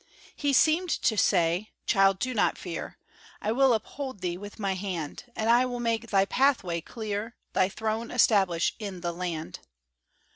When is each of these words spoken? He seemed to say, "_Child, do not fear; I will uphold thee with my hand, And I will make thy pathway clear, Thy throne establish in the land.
He 0.35 0.51
seemed 0.51 0.89
to 0.89 1.15
say, 1.15 1.69
"_Child, 1.87 2.17
do 2.17 2.33
not 2.33 2.57
fear; 2.57 2.97
I 3.39 3.51
will 3.51 3.71
uphold 3.71 4.21
thee 4.21 4.35
with 4.35 4.57
my 4.57 4.73
hand, 4.73 5.25
And 5.35 5.47
I 5.47 5.63
will 5.67 5.79
make 5.79 6.09
thy 6.09 6.25
pathway 6.25 6.81
clear, 6.81 7.35
Thy 7.53 7.69
throne 7.69 8.09
establish 8.09 8.73
in 8.79 9.01
the 9.01 9.11
land. 9.13 9.59